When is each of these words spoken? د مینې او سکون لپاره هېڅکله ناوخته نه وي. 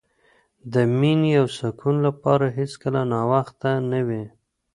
د 0.73 0.75
مینې 0.99 1.31
او 1.41 1.47
سکون 1.57 1.95
لپاره 2.07 2.45
هېڅکله 2.57 3.01
ناوخته 3.11 3.71
نه 3.91 3.99
وي. 4.07 4.23